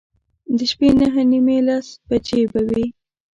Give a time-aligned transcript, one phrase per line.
[0.57, 2.85] د شپې نهه نیمې، لس بجې به وې.